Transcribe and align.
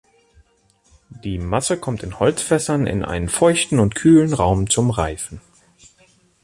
Die 1.23 1.37
Masse 1.37 1.77
kommt 1.79 2.01
in 2.01 2.17
Holzfässern 2.19 2.87
in 2.87 3.05
einen 3.05 3.29
feuchten 3.29 3.77
und 3.77 3.93
kühlen 3.93 4.33
Raum 4.33 4.67
zum 4.67 4.89
Reifen. 4.89 5.41